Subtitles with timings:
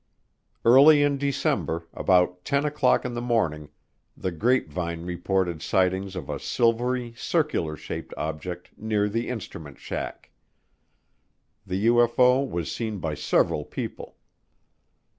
[0.65, 3.69] Early in December, about ten o'clock in the morning,
[4.17, 10.31] the grapevine reported sightings of a silvery, circular shaped object near the instrument shack.
[11.67, 14.17] The UFO was seen by several people.